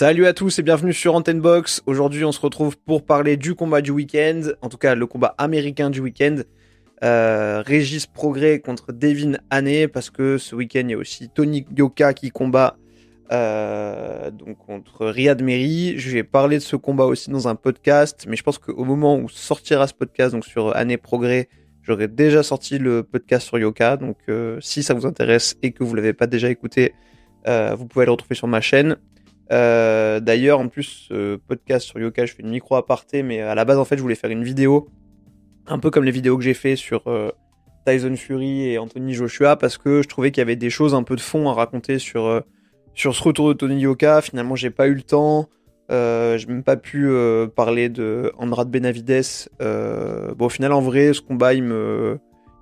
[0.00, 1.82] Salut à tous et bienvenue sur Antenne Box.
[1.86, 5.34] Aujourd'hui, on se retrouve pour parler du combat du week-end, en tout cas le combat
[5.38, 6.36] américain du week-end.
[7.02, 11.66] Euh, Régis Progrès contre Devin Haney, parce que ce week-end, il y a aussi Tony
[11.76, 12.76] Yoka qui combat
[13.32, 14.30] euh,
[14.68, 15.98] contre Riyad Meri.
[15.98, 19.16] Je vais parler de ce combat aussi dans un podcast, mais je pense qu'au moment
[19.16, 21.48] où sortira ce podcast, donc sur Haney Progrès,
[21.82, 23.96] j'aurai déjà sorti le podcast sur Yoka.
[23.96, 26.94] Donc euh, si ça vous intéresse et que vous l'avez pas déjà écouté,
[27.76, 28.98] vous pouvez le retrouver sur ma chaîne.
[29.50, 31.10] Euh, d'ailleurs, en plus,
[31.46, 34.02] podcast sur Yoka, je fais une micro aparté, mais à la base, en fait, je
[34.02, 34.90] voulais faire une vidéo,
[35.68, 37.30] un peu comme les vidéos que j'ai fait sur euh,
[37.86, 41.02] Tyson Fury et Anthony Joshua, parce que je trouvais qu'il y avait des choses un
[41.02, 42.40] peu de fond à raconter sur, euh,
[42.94, 44.20] sur ce retour de Tony Yoka.
[44.22, 45.48] Finalement, j'ai pas eu le temps.
[45.90, 47.10] Euh, j'ai même pas pu
[47.56, 49.48] parler de Andrade Benavides.
[49.58, 51.62] bon, au final, en vrai, ce combat, il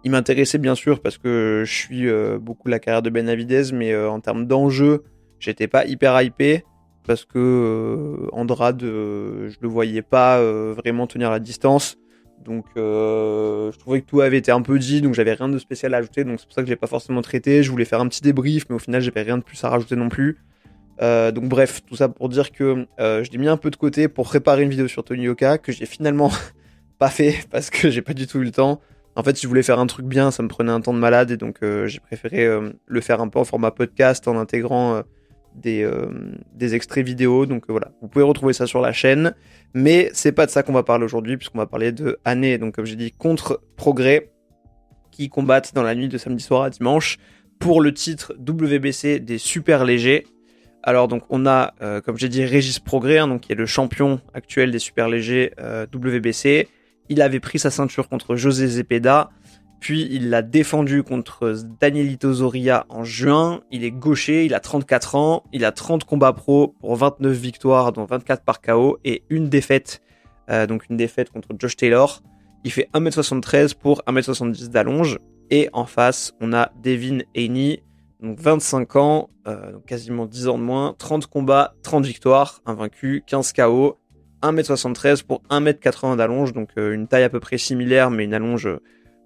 [0.04, 2.06] m'intéressait bien sûr parce que je suis
[2.38, 5.02] beaucoup la carrière de Benavides, mais en termes d'enjeu,
[5.40, 6.64] j'étais pas hyper hypé
[7.06, 11.96] parce que euh, Andrade, euh, je le voyais pas euh, vraiment tenir la distance.
[12.44, 15.94] Donc je trouvais que tout avait été un peu dit, donc j'avais rien de spécial
[15.94, 17.64] à ajouter, donc c'est pour ça que je l'ai pas forcément traité.
[17.64, 19.96] Je voulais faire un petit débrief, mais au final j'avais rien de plus à rajouter
[19.96, 20.38] non plus.
[21.00, 24.26] donc bref, tout ça pour dire que je l'ai mis un peu de côté pour
[24.26, 26.30] préparer une vidéo sur Tony Yoka que j'ai finalement
[27.00, 28.80] pas fait parce que j'ai pas du tout eu le temps.
[29.16, 31.00] En fait, si je voulais faire un truc bien, ça me prenait un temps de
[31.00, 32.46] malade et donc j'ai préféré
[32.86, 35.02] le faire un peu en format podcast en intégrant
[35.56, 36.06] des, euh,
[36.54, 37.46] des extraits vidéo.
[37.46, 39.34] Donc euh, voilà, vous pouvez retrouver ça sur la chaîne.
[39.74, 42.74] Mais c'est pas de ça qu'on va parler aujourd'hui, puisqu'on va parler de Année, donc
[42.74, 44.30] comme j'ai dit, contre Progrès,
[45.10, 47.18] qui combattent dans la nuit de samedi soir à dimanche
[47.58, 50.26] pour le titre WBC des super légers.
[50.82, 53.66] Alors donc on a, euh, comme j'ai dit, Régis Progrès, hein, donc qui est le
[53.66, 55.52] champion actuel des super légers
[55.92, 56.68] WBC.
[57.08, 59.30] Il avait pris sa ceinture contre José Zepeda.
[59.80, 63.60] Puis il l'a défendu contre Danielito Zoria en juin.
[63.70, 67.92] Il est gaucher, il a 34 ans, il a 30 combats pro pour 29 victoires,
[67.92, 70.02] dont 24 par KO et une défaite,
[70.50, 72.22] euh, donc une défaite contre Josh Taylor.
[72.64, 75.18] Il fait 1m73 pour 1m70 d'allonge.
[75.50, 77.84] Et en face, on a Devin Haney,
[78.20, 83.22] donc 25 ans, euh, donc quasiment 10 ans de moins, 30 combats, 30 victoires, invaincu,
[83.26, 83.98] 15 KO,
[84.42, 88.68] 1m73 pour 1m80 d'allonge, donc euh, une taille à peu près similaire, mais une allonge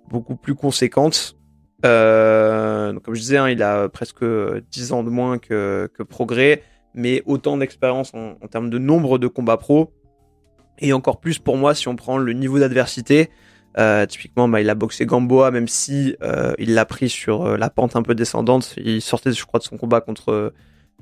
[0.09, 1.37] beaucoup plus conséquente.
[1.85, 6.63] Euh, comme je disais, hein, il a presque 10 ans de moins que, Progrès,
[6.95, 9.93] mais autant d'expérience en, termes de nombre de combats pro.
[10.79, 13.31] Et encore plus pour moi si on prend le niveau d'adversité.
[13.79, 17.71] Euh, typiquement, bah, il a boxé Gamboa, même si euh, il l'a pris sur la
[17.71, 18.75] pente un peu descendante.
[18.79, 20.53] Il sortait, je crois, de son combat contre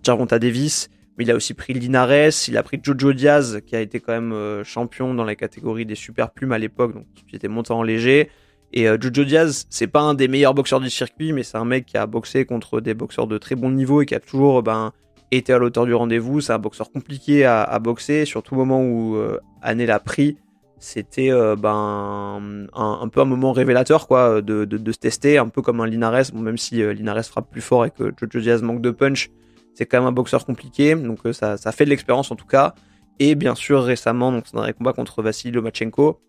[0.02, 0.90] Jaronta Davis.
[1.16, 4.12] Mais il a aussi pris Linares, il a pris Jojo Diaz, qui a été quand
[4.12, 7.82] même champion dans la catégorie des super plumes à l'époque, donc il était montant en
[7.82, 8.30] léger.
[8.72, 11.64] Et euh, Jojo Diaz, c'est pas un des meilleurs boxeurs du circuit, mais c'est un
[11.64, 14.62] mec qui a boxé contre des boxeurs de très bon niveau et qui a toujours
[14.62, 14.92] ben,
[15.30, 16.40] été à l'auteur du rendez-vous.
[16.40, 20.36] C'est un boxeur compliqué à, boxer, surtout au moment où euh, Anne l'a pris.
[20.80, 25.80] C'était euh, ben, un, peu un moment révélateur quoi, de, se tester, un peu comme
[25.80, 28.90] un Linares, même si euh, Linares frappe plus fort et que Jojo Diaz manque de
[28.90, 29.30] punch.
[29.74, 32.74] C'est quand même un boxeur compliqué, donc ça, ça fait de l'expérience en tout cas.
[33.20, 36.20] Et bien sûr, récemment, donc, dans un combat contre Vassili Lomachenko,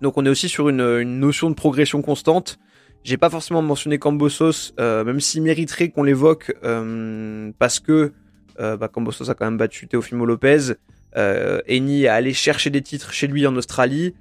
[0.00, 2.58] donc on est aussi sur une, notion de progression constante.
[3.04, 8.12] J'ai pas forcément mentionné Cambosos, euh, même s'il mériterait qu'on l'évoque, euh, parce que
[8.60, 10.74] euh, bah, Cambosos a quand même battu Teofimo Lopez.
[11.16, 14.14] Eni est allé chercher des titres chez lui en Australie.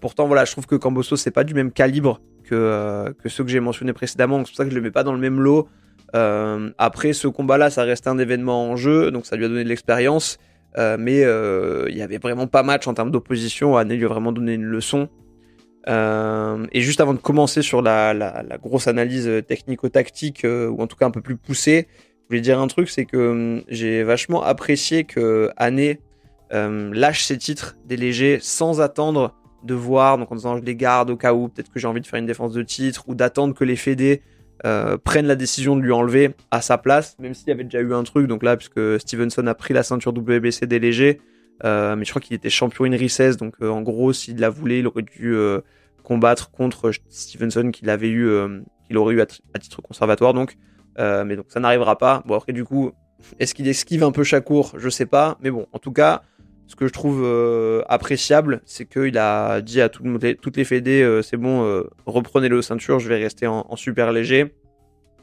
[0.00, 3.50] pourtant, voilà, je trouve que Cambosos c'est pas du même calibre que, que ceux que
[3.50, 4.38] j'ai mentionnés précédemment.
[4.38, 5.68] C'est pour ça que je le mets pas dans le même lot.
[6.12, 9.68] après ce combat-là, ça reste un événement en jeu, donc ça lui a donné de
[9.68, 10.38] l'expérience.
[10.78, 13.76] Euh, mais euh, il y avait vraiment pas match en termes d'opposition.
[13.76, 15.08] Anne lui a vraiment donné une leçon.
[15.88, 21.06] Euh, et juste avant de commencer sur la, grosse analyse technico-tactique, ou en tout cas
[21.06, 21.88] un peu plus poussée,
[22.24, 25.96] je voulais dire un truc, c'est que hum, j'ai vachement apprécié que Anne
[26.52, 31.10] lâche ses titres des légers sans attendre de voir, donc en disant je les garde
[31.10, 33.54] au cas où, peut-être que j'ai envie de faire une défense de titre, ou d'attendre
[33.54, 34.22] que les fédés
[34.66, 37.80] euh, prennent la décision de lui enlever à sa place, même s'il y avait déjà
[37.80, 38.26] eu un truc.
[38.26, 41.18] Donc là, puisque Stevenson a pris la ceinture WBC des
[41.64, 44.48] euh, mais je crois qu'il était champion in recess, donc euh, en gros, s'il la
[44.48, 45.34] voulait, il aurait dû
[46.04, 48.30] combattre contre Stevenson qu'il eu,
[48.86, 50.34] qu'il aurait eu à, titre conservatoire.
[50.34, 50.56] Donc,
[50.98, 52.22] mais donc ça n'arrivera pas.
[52.26, 52.92] Bon après, du coup,
[53.38, 56.22] est-ce qu'il esquive un peu Chakour Je sais pas, mais bon, en tout cas.
[56.70, 57.26] Ce que je trouve
[57.88, 63.08] appréciable, c'est qu'il a dit à toutes les fédés, c'est bon, reprenez le ceinture, je
[63.08, 64.54] vais rester en super léger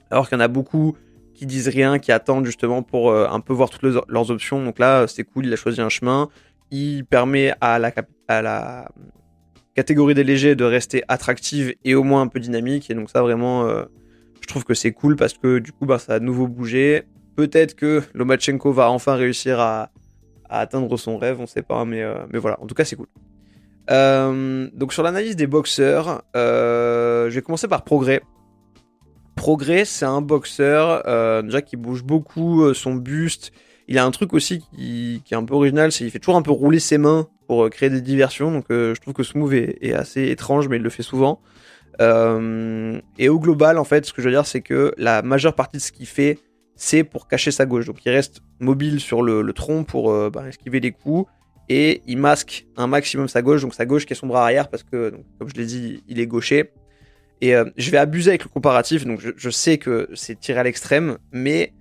[0.10, 0.96] alors qu'il y en a beaucoup
[1.34, 4.64] qui disent rien, qui attendent justement pour euh, un peu voir toutes leurs options.
[4.64, 6.30] Donc là, c'est cool, il a choisi un chemin.
[6.72, 7.94] Il permet à la,
[8.28, 8.90] à
[9.76, 12.90] catégorie des légers de rester attractive et au moins un peu dynamique.
[12.90, 13.84] Et donc ça, vraiment, euh,
[14.42, 17.04] je trouve que c'est cool parce que du coup, bah, ça a de nouveau bougé.
[17.36, 19.92] peut-être que Lomachenko va enfin réussir à,
[20.50, 23.08] atteindre son rêve, on sait pas, mais, mais voilà, en tout cas c'est cool.
[23.88, 28.22] donc sur l'analyse des boxeurs, je vais commencer par Progrès.
[29.36, 31.04] Progrès, c'est un boxeur
[31.44, 33.52] déjà qui bouge beaucoup son buste.
[33.88, 36.42] Il a un truc aussi qui, est un peu original, c'est qu'il fait toujours un
[36.42, 38.52] peu rouler ses mains pour euh, créer des diversions.
[38.52, 41.40] Donc euh, je trouve que ce move est, assez étrange, mais il le fait souvent.
[42.02, 45.56] Euh, et au global, en fait, ce que je veux dire, c'est que la majeure
[45.56, 46.38] partie de ce qu'il fait,
[46.78, 47.86] c'est pour cacher sa gauche.
[47.86, 51.30] Donc il reste mobile sur le, tronc pour bah, esquiver les coups.
[51.70, 54.70] Et il masque un maximum sa gauche, donc sa gauche qui est son bras arrière,
[54.70, 56.72] parce que, comme je l'ai dit, il est gaucher.
[57.42, 61.18] Et je vais abuser avec le comparatif, donc je, sais que c'est tiré à l'extrême,
[61.34, 61.74] mais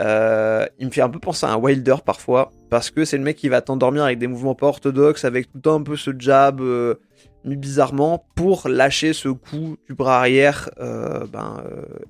[0.00, 3.24] euh, il me fait un peu penser à un Wilder parfois, parce que c'est le
[3.24, 6.60] mec qui va t'endormir avec des mouvements pas orthodoxes, avec tout un peu ce jab
[6.60, 6.96] euh,
[7.44, 11.62] bizarrement, pour lâcher ce coup du bras arrière euh, ben,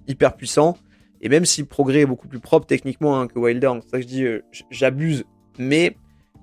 [0.08, 0.78] hyper puissant.
[1.26, 4.02] Et même si Progrès est beaucoup plus propre techniquement hein, que Wilder, c'est ça que
[4.02, 4.26] je dis
[4.70, 5.24] j'abuse,
[5.58, 5.96] mais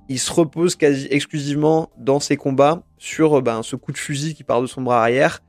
[0.10, 4.44] il se repose quasi exclusivement dans ses combats sur ben, ce coup de fusil qui
[4.44, 5.42] part de son bras arrière.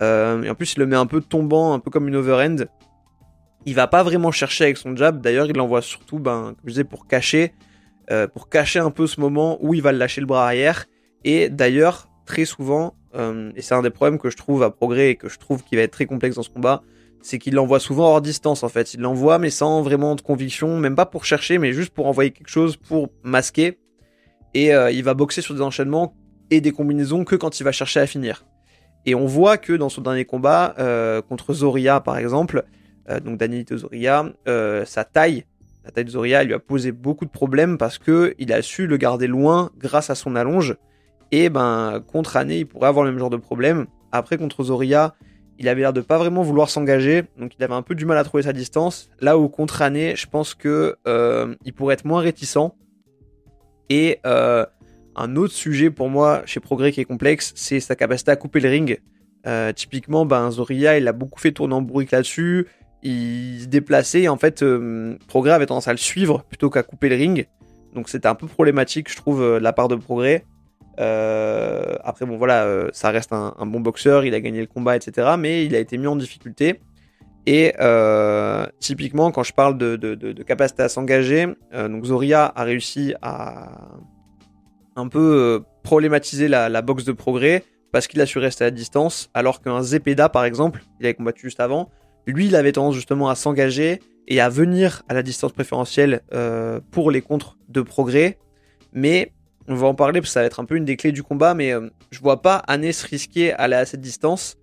[0.00, 0.04] et
[0.50, 2.66] en plus, il le met un peu tombant, un peu comme une overhand
[3.66, 5.20] il va pas vraiment chercher avec son jab.
[5.20, 7.54] D'ailleurs, il l'envoie surtout, ben, comme je disais, pour cacher,
[8.10, 10.86] euh, pour cacher un peu ce moment où il va lâcher le bras arrière.
[11.24, 15.10] Et d'ailleurs, très souvent, euh, et c'est un des problèmes que je trouve à progrès
[15.10, 16.82] et que je trouve qui va être très complexe dans ce combat,
[17.22, 18.94] c'est qu'il l'envoie souvent hors distance en fait.
[18.94, 22.30] Il l'envoie mais sans vraiment de conviction, même pas pour chercher, mais juste pour envoyer
[22.30, 23.78] quelque chose pour masquer.
[24.54, 26.14] Et euh, il va boxer sur des enchaînements
[26.50, 28.44] et des combinaisons que quand il va chercher à finir.
[29.06, 30.74] Et on voit que dans son dernier combat
[31.28, 32.64] contre Zoria par exemple,
[33.10, 35.44] euh, donc Danielito Zoria, euh, sa taille,
[35.84, 38.86] la taille de Zoria, lui a posé beaucoup de problèmes parce que il a su
[38.86, 40.76] le garder loin grâce à son allonge.
[41.30, 43.86] Et ben contre Ané, il pourrait avoir le même genre de problème.
[44.12, 45.14] Après contre Zoria,
[45.62, 48.18] il avait l'air de pas vraiment vouloir s'engager, donc il avait un peu du mal
[48.18, 49.08] à trouver sa distance.
[49.20, 52.72] Là où contre Ané, je pense que euh, il pourrait être moins réticent.
[53.88, 58.36] Et un autre sujet pour moi chez Progrès qui est complexe, c'est sa capacité à
[58.36, 59.00] couper le ring.
[59.74, 62.66] typiquement, ben Zoria, il a beaucoup fait tourner en bourrique là-dessus
[63.02, 66.82] il se déplaçait et en fait euh, Progrès avait tendance à le suivre plutôt qu'à
[66.82, 67.46] couper le ring.
[67.94, 70.44] Donc c'était un peu problématique je trouve euh, de la part de Progrès.
[71.00, 75.32] Euh, après bon voilà, ça reste un, bon boxeur, il a gagné le combat etc.
[75.38, 76.80] Mais il a été mis en difficulté.
[77.46, 77.72] Et
[78.78, 83.88] typiquement quand je parle de, capacité à s'engager, donc Zoria a réussi à
[84.94, 89.60] un peu problématiser la, boxe de Progrès parce qu'il a su rester à distance, alors
[89.60, 91.90] qu'un Zepeda par exemple, il avait combattu juste avant,
[92.26, 96.80] lui, il avait tendance justement à s'engager et à venir à la distance préférentielle euh,
[96.90, 98.38] pour les contres de progrès.
[98.92, 99.32] Mais
[99.68, 101.22] on va en parler parce que ça va être un peu une des clés du
[101.22, 101.54] combat.
[101.54, 104.56] Mais euh, je vois pas Ané se risquer à aller à cette distance.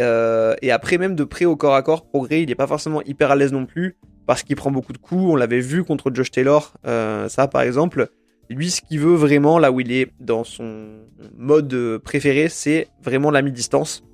[0.00, 3.02] Euh, et après, même de près au corps à corps, progrès, il n'est pas forcément
[3.02, 3.96] hyper à l'aise non plus
[4.26, 5.22] parce qu'il prend beaucoup de coups.
[5.22, 8.08] On l'avait vu contre Josh Taylor, ça par exemple.
[8.50, 10.86] Lui, ce qu'il veut vraiment, là où il est dans son
[11.36, 14.04] mode préféré, c'est vraiment la mi-distance.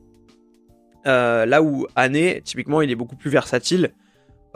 [1.06, 3.90] Euh, là où Ané, typiquement, il est beaucoup plus versatile.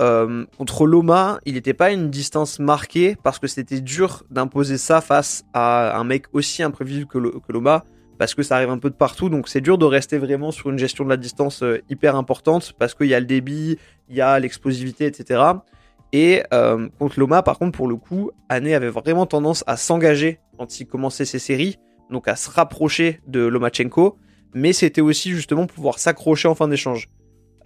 [0.00, 5.00] Euh, contre Loma, il n'était pas une distance marquée parce que c'était dur d'imposer ça
[5.00, 7.84] face à un mec aussi imprévisible que, Loma
[8.18, 9.28] parce que ça arrive un peu de partout.
[9.28, 12.72] Donc c'est dur de rester vraiment sur une gestion de la distance euh, hyper importante
[12.78, 15.42] parce qu'il y a le débit, il y a l'explosivité, etc.
[16.12, 16.44] Et
[17.00, 20.86] contre Loma, par contre, pour le coup, Ané avait vraiment tendance à s'engager quand il
[20.86, 21.76] commençait ses séries,
[22.08, 24.16] donc à se rapprocher de Lomachenko
[24.54, 27.10] mais c'était aussi justement pouvoir s'accrocher en fin d'échange.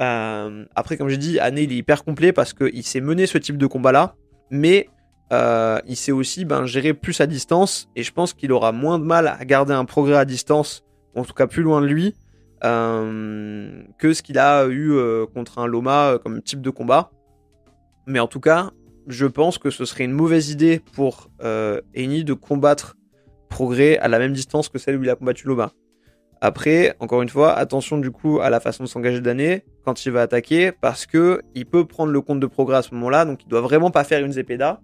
[0.01, 3.39] Euh, après, comme j'ai dit, Ané il est hyper complet parce qu'il sait mener ce
[3.39, 4.15] type de combat-là,
[4.51, 4.89] mais
[5.33, 8.99] euh, il sait aussi ben, gérer plus à distance, et je pense qu'il aura moins
[8.99, 12.15] de mal à garder un progrès à distance, en tout cas plus loin de lui,
[12.65, 14.93] euh, que ce qu'il a eu
[15.35, 17.11] contre un Loma comme type de combat.
[18.07, 18.71] Mais en tout cas,
[19.07, 21.29] je pense que ce serait une mauvaise idée pour
[21.95, 22.97] Eni de combattre
[23.49, 25.73] progrès à la même distance que celle où il a combattu Loma.
[26.41, 30.13] Après, encore une fois, attention du coup à la façon de s'engager d'année quand il
[30.13, 33.43] va attaquer, parce que il peut prendre le compte de progrès à ce moment-là, donc
[33.45, 34.81] il doit vraiment pas faire une Zepeda.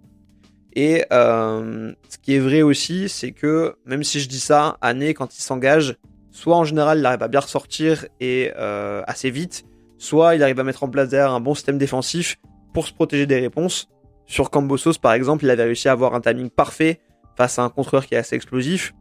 [0.73, 5.13] Et euh, ce qui est vrai aussi, c'est que même si je dis ça, année
[5.13, 5.95] quand il s'engage,
[6.31, 9.63] soit en général il arrive à bien ressortir et euh, assez vite,
[9.97, 12.35] soit il arrive à mettre en place derrière un bon système défensif
[12.73, 13.87] pour se protéger des réponses.
[14.25, 16.99] Sur Cambosos par exemple, il avait réussi à avoir un timing parfait
[17.37, 18.93] face à un contreur qui est assez explosif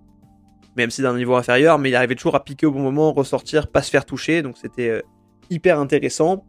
[0.77, 3.69] même si d'un niveau inférieur, mais il arrivait toujours à piquer au bon moment, ressortir,
[3.69, 5.03] pas se faire toucher, donc c'était euh,
[5.51, 6.45] hyper intéressant.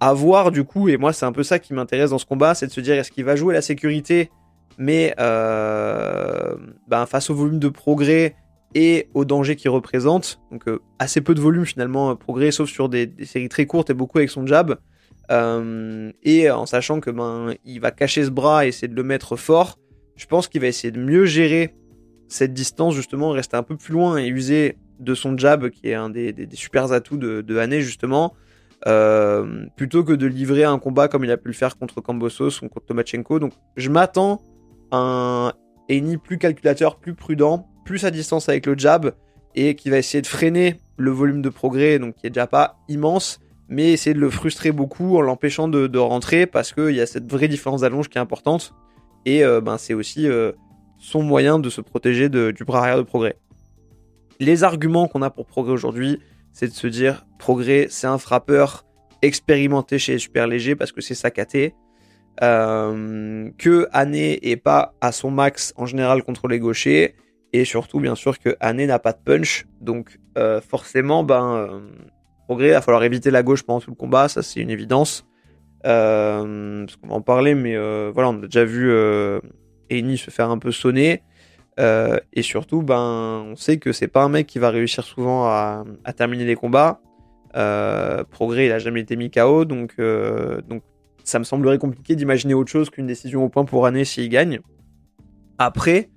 [0.00, 2.54] À voir du coup, et moi c'est un peu ça qui m'intéresse dans ce combat,
[2.54, 4.30] c'est de se dire est-ce qu'il va jouer la sécurité,
[4.76, 6.56] mais euh,
[6.88, 8.34] ben, face au volume de progrès
[8.74, 12.88] et au danger qu'il représente, donc euh, assez peu de volume finalement progrès, sauf sur
[12.88, 14.76] des, séries très courtes et beaucoup avec son jab,
[15.30, 19.36] et en sachant que ben il va cacher ce bras et essayer de le mettre
[19.36, 19.78] fort,
[20.16, 21.74] je pense qu'il va essayer de mieux gérer
[22.32, 25.94] cette distance justement, rester un peu plus loin et user de son jab qui est
[25.94, 28.34] un des, des, super atouts de, de justement,
[28.86, 32.62] euh, plutôt que de livrer un combat comme il a pu le faire contre Kambosos
[32.62, 33.38] ou contre Tomachenko.
[33.38, 34.42] Donc je m'attends
[34.90, 35.52] à un
[35.88, 39.12] Eni plus calculateur, plus prudent, plus à distance avec le jab
[39.54, 42.78] et qui va essayer de freiner le volume de progrès, donc qui est déjà pas
[42.88, 47.06] immense, mais essayer de le frustrer beaucoup en l'empêchant de, rentrer parce qu'il y a
[47.06, 48.72] cette vraie différence d'allonge qui est importante.
[49.26, 50.52] Et euh, ben, c'est aussi euh,
[51.02, 53.36] son moyen de se protéger du bras arrière de progrès.
[54.38, 56.20] Les arguments qu'on a pour progrès aujourd'hui,
[56.52, 58.84] c'est de se dire progrès, c'est un frappeur
[59.20, 61.74] expérimenté chez les super légers parce que c'est sa KT.
[62.40, 67.16] Euh, que Ané est pas à son max en général contre les gauchers
[67.52, 70.18] et surtout bien sûr que Ané n'a pas de punch donc
[70.66, 71.82] forcément ben
[72.46, 75.26] progrès il va falloir éviter la gauche pendant tout le combat ça c'est une évidence
[75.86, 79.40] euh, parce qu'on va en parler, mais euh, voilà, on a déjà vu euh,
[79.90, 81.22] Eni se faire un peu sonner.
[81.78, 85.84] et surtout, ben, on sait que c'est pas un mec qui va réussir souvent à,
[86.16, 87.00] terminer les combats.
[88.30, 90.82] Progrès, il a jamais été mis KO, donc, donc
[91.24, 94.60] ça me semblerait compliqué d'imaginer autre chose qu'une décision au point pour année s'il gagne.
[95.58, 96.10] Après,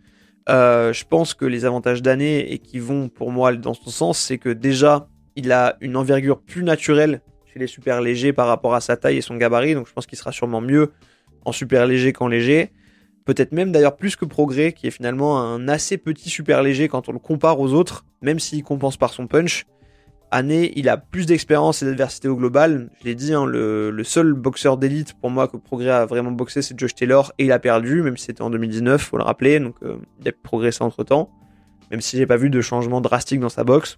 [0.47, 4.37] je pense que les avantages d'année et qui vont pour moi dans ce sens, c'est
[4.37, 7.21] que déjà, il a une envergure plus naturelle
[7.55, 10.05] il est super léger par rapport à sa taille et son gabarit, donc je pense
[10.05, 10.91] qu'il sera sûrement mieux
[11.45, 12.71] en super léger qu'en léger.
[13.25, 17.09] Peut-être même d'ailleurs plus que Progrès, qui est finalement un assez petit super léger quand
[17.09, 19.65] on le compare aux autres, même s'il compense par son punch.
[20.31, 22.89] Année, il a plus d'expérience et d'adversité au global.
[22.99, 26.61] Je l'ai dit, hein, le, seul boxeur d'élite pour moi que Progrès a vraiment boxé,
[26.61, 29.59] c'est Josh Taylor, et il a perdu, même si c'était en 2019, faut le rappeler,
[29.59, 31.29] donc euh, il a progressé entre temps,
[31.89, 33.97] même si j'ai pas vu de changement drastique dans sa boxe.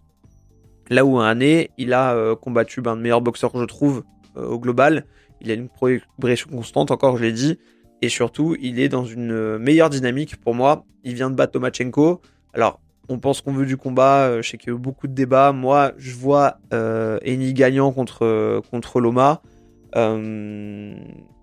[0.89, 4.03] Là où un année, il a euh, combattu ben, le meilleur boxeur que je trouve
[4.37, 5.05] euh, au global.
[5.41, 7.59] Il a une progression constante, encore je l'ai dit.
[8.01, 10.85] Et surtout, il est dans une euh, meilleure dynamique pour moi.
[11.03, 12.21] Il vient de battre Tomachenko.
[12.53, 14.41] Alors, on pense qu'on veut du combat.
[14.41, 15.53] je sais qu'il y a eu beaucoup de débats.
[15.53, 19.41] Moi, je vois Eni gagnant contre, contre Loma.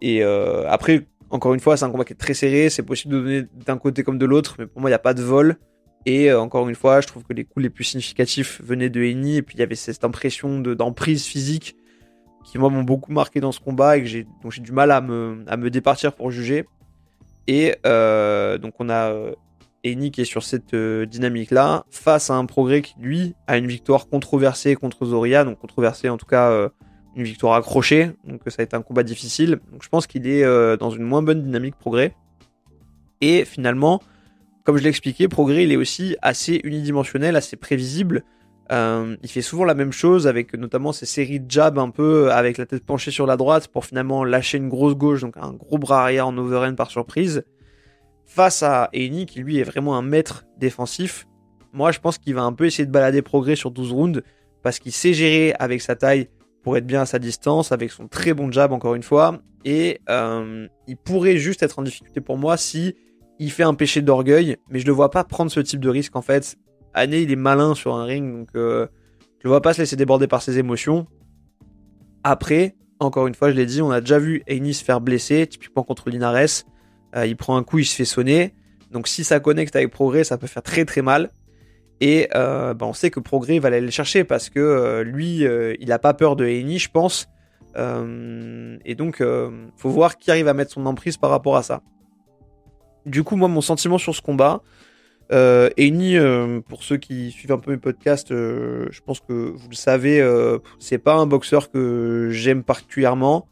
[0.03, 2.71] et après, encore une fois, c'est un combat qui est très serré.
[2.71, 4.57] C'est possible de donner d'un côté comme de l'autre.
[4.59, 5.57] Mais pour moi, il n'y a pas de vol.
[6.07, 9.03] Et euh, encore une fois, je trouve que les coups les plus significatifs venaient de
[9.03, 9.37] Eni.
[9.37, 11.77] Et puis il y avait cette impression d'emprise physique
[12.45, 14.91] qui, moi, m'ont beaucoup marqué dans ce combat et que j'ai, donc j'ai du mal
[14.91, 16.67] à me, à me départir pour juger.
[17.47, 19.35] Et euh, donc on a euh,
[19.85, 24.09] Eni qui est sur cette dynamique-là, face à un progrès qui, lui, a une victoire
[24.09, 26.71] controversée contre Zoria, donc controversée en tout cas,
[27.17, 29.61] une victoire accrochée, donc ça a été un combat difficile.
[29.73, 30.45] Donc je pense qu'il est
[30.79, 32.15] dans une moins bonne dynamique progrès.
[33.21, 34.01] Et finalement,
[34.65, 38.25] comme je l'ai expliqué, Progrès, il est aussi assez unidimensionnel, assez prévisible.
[38.73, 42.33] Euh, il fait souvent la même chose avec notamment ces séries de jabs un peu
[42.33, 45.53] avec la tête penchée sur la droite pour finalement lâcher une grosse gauche, donc un
[45.53, 47.45] gros bras arrière en overhand par surprise.
[48.25, 51.27] Face à Eni qui lui est vraiment un maître défensif,
[51.73, 54.23] moi je pense qu'il va un peu essayer de balader Progrès sur 12 rounds
[54.63, 56.29] parce qu'il sait gérer avec sa taille
[56.63, 60.01] pour être bien à sa distance, avec son très bon jab encore une fois, et
[60.09, 62.95] euh, il pourrait juste être en difficulté pour moi si
[63.39, 66.17] il fait un péché d'orgueil, mais je le vois pas prendre ce type de risque
[66.17, 66.57] en fait.
[66.95, 68.87] Année, il est malin sur un ring, donc euh,
[69.39, 71.07] je le vois pas se laisser déborder par ses émotions.
[72.23, 75.47] Après, encore une fois, je l'ai dit, on a déjà vu Aini se faire blesser,
[75.47, 76.65] typiquement contre Linares.
[77.17, 78.55] Euh, il prend un coup, il se fait sonner.
[78.93, 81.31] Donc si ça connecte avec Progrès, ça peut faire très très mal.
[82.01, 85.45] Et euh, bah, on sait que Progrès va aller le chercher parce que lui,
[85.81, 87.29] il a pas peur de Aini, je pense.
[87.77, 89.23] et donc,
[89.77, 91.83] faut voir qui arrive à mettre son emprise par rapport à ça.
[93.05, 94.63] Du coup, moi, mon sentiment sur ce combat,
[95.35, 99.33] euh, Eni, euh, pour ceux qui suivent un peu mes podcasts, euh, je pense que
[99.33, 103.49] vous le savez, euh, c'est pas un boxeur que j'aime particulièrement.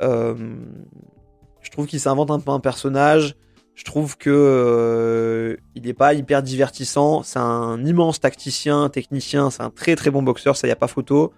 [0.00, 3.36] je trouve qu'il s'invente un peu un personnage.
[3.74, 7.22] Je trouve que il n'est pas hyper divertissant.
[7.22, 9.50] C'est un immense tacticien, technicien.
[9.50, 11.32] C'est un très très bon boxeur, ça y a pas photo.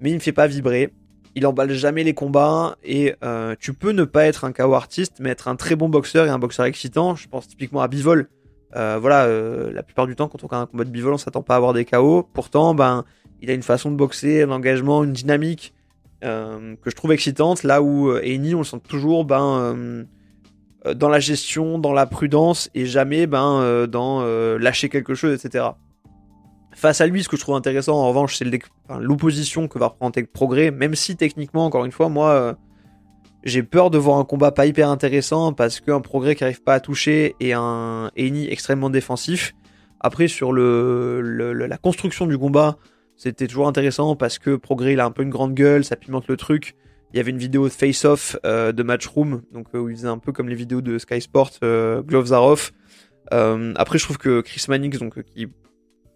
[0.00, 0.92] Mais il me fait pas vibrer
[1.34, 3.14] il emballe jamais les combats et
[3.60, 6.30] tu peux ne pas être un KO artiste mais être un très bon boxeur et
[6.30, 7.14] un boxeur excitant.
[7.14, 8.28] Je pense typiquement à Bivol.
[8.76, 11.18] Euh, voilà, euh, la plupart du temps quand on a un combat de Bivol, on
[11.18, 12.28] s'attend pas à avoir des KO.
[12.32, 13.04] Pourtant, ben,
[13.40, 15.74] il a une façon de boxer, un engagement, une dynamique
[16.20, 17.62] que je trouve excitante.
[17.62, 20.04] Là où Eni, on le sent toujours ben
[20.96, 24.24] dans la gestion, dans la prudence et jamais ben dans
[24.58, 25.66] lâcher quelque chose, etc.
[26.78, 28.46] Face à lui, ce que je trouve intéressant, en revanche, c'est
[29.00, 32.54] l'opposition que va reprendre Progrès, même si techniquement, encore une fois, moi, euh,
[33.44, 36.74] j'ai peur de voir un combat pas hyper intéressant parce qu'un Progrès qui arrive pas
[36.74, 39.54] à toucher et un Eni extrêmement défensif.
[40.00, 41.20] Après, sur le,
[41.52, 42.78] la construction du combat,
[43.16, 46.28] c'était toujours intéressant parce que Progrès, il a un peu une grande gueule, ça pimente
[46.28, 46.74] le truc.
[47.12, 50.30] Il y avait une vidéo de face-off de Matchroom, donc où il faisait un peu
[50.30, 52.72] comme les vidéos de Sky Sport, Gloves are off.
[53.30, 55.48] après, je trouve que Chris Mannix, donc qui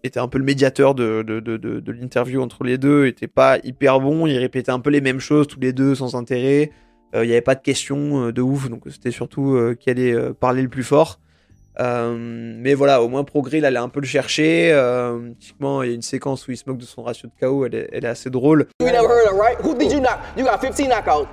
[0.03, 3.57] était un peu le médiateur de, de, de, de, l'interview entre les deux, était pas
[3.63, 4.27] hyper bon.
[4.27, 6.71] Il répétait un peu les mêmes choses tous les deux sans intérêt.
[7.13, 10.69] Il n'y avait pas de questions de ouf, donc c'était surtout qui allait parler le
[10.69, 11.19] plus fort.
[11.79, 14.71] Euh, mais voilà, au moins Progrès, il allait un peu le chercher.
[14.71, 17.45] Euh, typiquement, il y a une séquence où il se moque de son ratio de
[17.45, 18.67] KO, elle est, elle est assez drôle.
[18.79, 19.57] You never heard of, right?
[19.63, 20.19] Who did you knock?
[20.37, 21.27] You got 15 knockouts.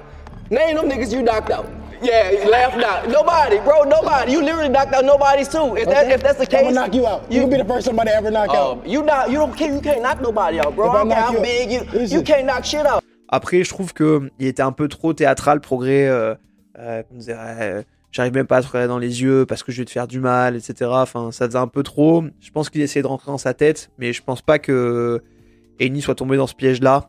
[0.51, 1.67] Name them niggas you knocked out.
[2.03, 3.09] Yeah, you laughed out.
[3.09, 4.33] Nobody, bro, nobody.
[4.33, 5.77] You literally knocked out nobody's too.
[5.77, 5.93] If, okay.
[5.93, 7.31] that, if that's the case, I'm gonna knock you out.
[7.31, 8.87] You, you can be the first somebody ever knock um, out.
[8.87, 10.89] You not, you don't, you can't knock nobody out, bro.
[10.89, 13.05] If I don't care how big you, you can't knock shit out.
[13.33, 16.09] Après, je trouve que il était un peu trop théâtral, Progrès.
[16.09, 16.35] Euh,
[16.79, 19.85] euh, dirait, j'arrive même pas à te regarder dans les yeux parce que je vais
[19.85, 20.91] te faire du mal, etc.
[20.93, 22.25] Enfin, ça faisait un peu trop.
[22.41, 25.23] Je pense qu'il essayait de rentrer dans sa tête, mais je pense pas que
[25.79, 27.09] Eni soit tombé dans ce piège-là.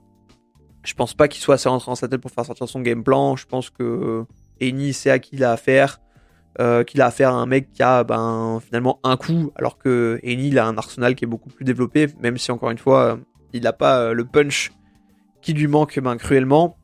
[0.83, 3.03] Je pense pas qu'il soit assez rentré dans sa tête pour faire sortir son game
[3.03, 3.35] plan.
[3.35, 4.23] Je pense que
[4.61, 6.01] Eni sait à qui il a affaire.
[6.59, 10.19] Euh, qu'il a affaire à un mec qui a ben, finalement un coup, alors que
[10.21, 13.17] Eni a un arsenal qui est beaucoup plus développé, même si encore une fois
[13.53, 14.71] il n'a pas euh, le punch
[15.41, 16.77] qui lui manque ben, cruellement.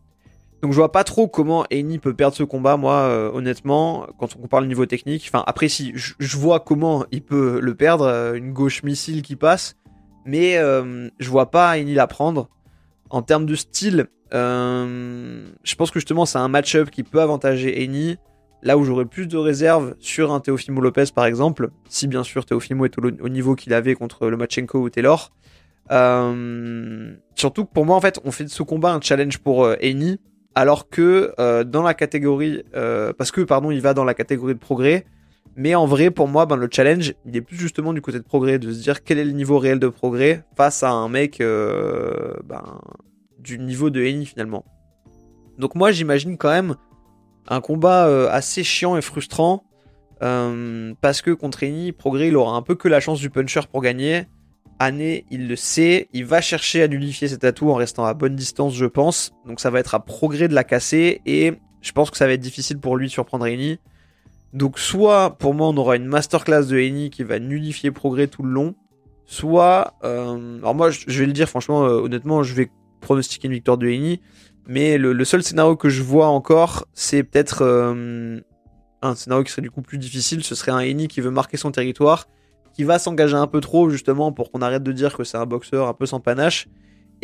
[0.62, 4.36] Donc je vois pas trop comment Eni peut perdre ce combat, moi, euh, honnêtement, quand
[4.36, 5.30] on compare le niveau technique.
[5.32, 9.36] Enfin, après, si, je, vois comment il peut le perdre, euh, une gauche missile qui
[9.36, 9.76] passe,
[10.26, 12.50] mais euh, je vois pas Eni la prendre.
[13.10, 18.18] En termes de style, je pense que justement c'est un match-up qui peut avantager Eni,
[18.64, 22.46] là où j'aurais plus de réserves sur un Teofimo Lopez par exemple, si bien sûr
[22.46, 25.32] Teofimo est au, niveau qu'il avait contre le Machenko ou Taylor.
[25.89, 30.20] Surtout que pour moi en fait on fait de ce combat un challenge pour Eni
[30.58, 34.56] alors que euh, dans la catégorie, euh, parce que pardon, il va dans la catégorie
[34.56, 35.06] de progrès,
[35.56, 38.24] mais en vrai, pour moi, ben, le challenge, il est plus justement du côté de
[38.24, 41.41] progrès, de se dire quel est le niveau réel de progrès face à un mec
[41.41, 42.63] euh, ben,
[43.38, 44.65] du niveau de Eni finalement.
[45.60, 46.75] Donc moi, j'imagine quand même
[47.48, 49.64] un combat assez chiant et frustrant,
[50.20, 53.83] parce que contre Eni, progrès, il aura un peu que la chance du puncher pour
[53.83, 54.25] gagner.
[54.79, 58.35] Année, il le sait, il va chercher à nullifier cet atout en restant à bonne
[58.35, 59.31] distance, je pense.
[59.46, 61.22] Donc ça va être à progrès de la casser.
[61.25, 63.79] Et je pense que ça va être difficile pour lui de surprendre Eni.
[64.53, 68.44] Donc soit pour moi on aura une masterclass de Eni qui va nullifier progrès tout
[68.44, 68.75] le long,
[69.25, 73.53] soit euh, alors moi je vais le dire franchement euh, honnêtement je vais pronostiquer une
[73.53, 74.22] victoire de Eni,
[74.66, 78.40] mais le, seul scénario que je vois encore c'est peut-être euh,
[79.01, 81.57] un scénario qui serait du coup plus difficile, ce serait un Eni qui veut marquer
[81.57, 82.27] son territoire
[82.77, 85.48] qui va s'engager un peu trop justement pour qu'on arrête de dire que c'est un
[85.48, 86.68] boxeur un peu sans panache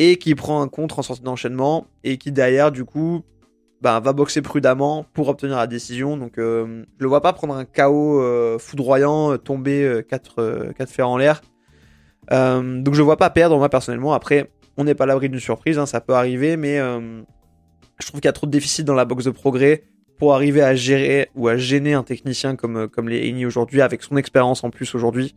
[0.00, 3.22] et qui prend un contre en sortie d'enchaînement et qui derrière du coup
[3.80, 6.16] bah, va boxer prudemment pour obtenir la décision.
[6.16, 10.90] Donc euh, je le vois pas prendre un KO euh, foudroyant, euh, tomber 4, 4
[10.90, 11.40] fers en l'air.
[12.32, 14.12] donc je vois pas perdre moi personnellement.
[14.12, 18.20] Après on n'est pas à l'abri d'une surprise, hein, ça peut arriver, mais je trouve
[18.20, 19.84] qu'il y a trop de déficit dans la boxe de progrès
[20.18, 23.80] pour arriver à gérer ou à gêner un technicien comme, euh, comme les Eni aujourd'hui,
[23.80, 25.34] avec son expérience en plus aujourd'hui.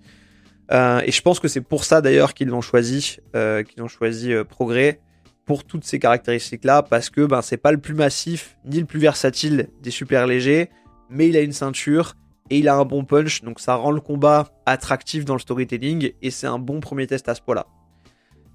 [0.71, 3.87] Euh, et je pense que c'est pour ça d'ailleurs qu'ils l'ont choisi, euh, qu'ils ont
[3.87, 4.99] choisi Progrès
[5.45, 8.99] pour toutes ces caractéristiques-là, parce que ben, c'est pas le plus massif ni le plus
[8.99, 10.69] versatile des super légers,
[11.09, 12.15] mais il a une ceinture
[12.49, 16.11] et il a un bon punch, donc ça rend le combat attractif dans le storytelling
[16.21, 17.65] et c'est un bon premier test à ce point-là.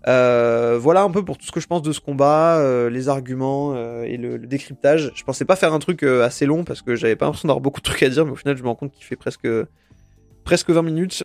[0.08, 3.08] Euh, voilà un peu pour tout ce que je pense de ce combat, euh, les
[3.08, 5.12] arguments euh, et le, décryptage.
[5.14, 7.80] Je pensais pas faire un truc assez long parce que j'avais pas l'impression d'avoir beaucoup
[7.80, 9.48] de trucs à dire, mais au final je me rends compte qu'il fait presque
[10.44, 11.24] presque 20 minutes.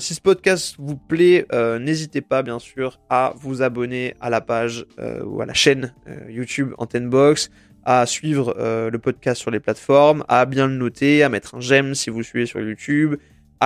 [0.00, 1.46] si ce podcast vous plaît,
[1.80, 4.86] n'hésitez pas bien sûr à vous abonner à la page
[5.24, 5.92] ou à la chaîne
[6.28, 7.50] YouTube Antenne Box,
[7.84, 11.94] à suivre le podcast sur les plateformes, à bien le noter, à mettre un j'aime
[11.94, 13.16] si vous suivez sur YouTube,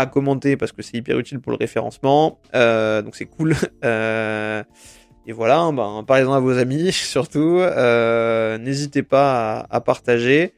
[0.04, 2.38] commenter parce que c'est hyper utile pour le référencement.
[2.54, 3.54] Euh, donc c'est cool.
[3.84, 4.64] Euh,
[5.26, 7.58] et voilà, ben, parlez-en à vos amis surtout.
[7.60, 10.54] Euh, n'hésitez pas à, partager.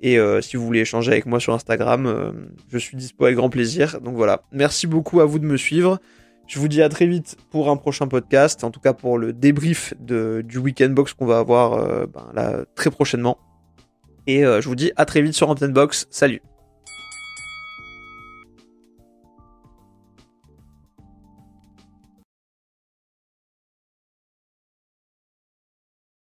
[0.00, 2.32] Et si vous voulez échanger avec moi sur Instagram,
[2.68, 4.00] je suis dispo avec grand plaisir.
[4.00, 5.98] Donc voilà, merci beaucoup à vous de me suivre.
[6.46, 9.34] Je vous dis à très vite pour un prochain podcast, en tout cas pour le
[9.34, 13.36] débrief de, du Weekend Box qu'on va avoir ben, là, très prochainement.
[14.26, 16.06] Et je vous dis à très vite sur Antenne Box.
[16.10, 16.40] Salut